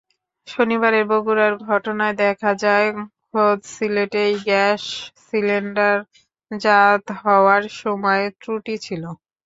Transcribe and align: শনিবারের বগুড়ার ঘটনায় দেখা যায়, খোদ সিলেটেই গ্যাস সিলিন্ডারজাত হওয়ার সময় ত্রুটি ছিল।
শনিবারের 0.47 1.05
বগুড়ার 1.11 1.53
ঘটনায় 1.67 2.15
দেখা 2.21 2.51
যায়, 2.63 2.87
খোদ 3.25 3.59
সিলেটেই 3.73 4.33
গ্যাস 4.47 4.81
সিলিন্ডারজাত 5.25 7.03
হওয়ার 7.21 7.63
সময় 7.81 8.23
ত্রুটি 8.41 8.75
ছিল। 8.85 9.03